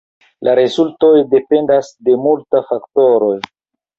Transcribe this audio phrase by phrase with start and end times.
[0.47, 3.33] La rezultoj dependas de multa faktoroj.